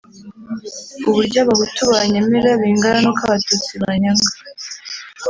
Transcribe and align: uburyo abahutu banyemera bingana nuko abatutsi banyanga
uburyo 1.09 1.37
abahutu 1.43 1.81
banyemera 1.93 2.49
bingana 2.61 2.99
nuko 3.01 3.21
abatutsi 3.27 3.71
banyanga 3.83 4.29